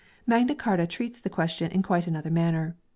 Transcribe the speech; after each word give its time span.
Magna 0.25 0.55
Carta 0.55 0.87
treats 0.87 1.19
the 1.19 1.29
question 1.29 1.71
in 1.71 1.83
quite 1.83 2.07
another 2.07 2.31
manner. 2.31 2.75